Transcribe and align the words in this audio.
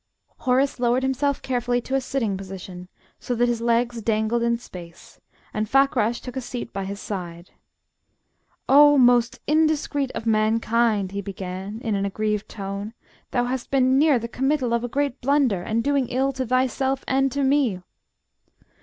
Horace 0.39 0.79
lowered 0.79 1.03
himself 1.03 1.43
carefully 1.43 1.79
to 1.81 1.93
a 1.93 2.01
sitting 2.01 2.35
position, 2.35 2.87
so 3.19 3.35
that 3.35 3.47
his 3.47 3.61
legs 3.61 4.01
dangled 4.01 4.41
in 4.41 4.57
space, 4.57 5.21
and 5.53 5.69
Fakrash 5.69 6.21
took 6.21 6.35
a 6.35 6.41
seat 6.41 6.73
by 6.73 6.85
his 6.85 6.99
side. 6.99 7.51
"O, 8.67 8.97
most 8.97 9.39
indiscreet 9.45 10.09
of 10.15 10.25
mankind!" 10.25 11.11
he 11.11 11.21
began, 11.21 11.79
in 11.81 11.93
an 11.93 12.03
aggrieved 12.07 12.49
tone; 12.49 12.95
"thou 13.29 13.43
hast 13.45 13.69
been 13.69 13.99
near 13.99 14.17
the 14.17 14.27
committal 14.27 14.73
of 14.73 14.83
a 14.83 14.87
great 14.89 15.21
blunder, 15.21 15.61
and 15.61 15.83
doing 15.83 16.07
ill 16.09 16.31
to 16.33 16.47
thyself 16.47 17.03
and 17.07 17.31
to 17.33 17.43
me!" 17.43 17.83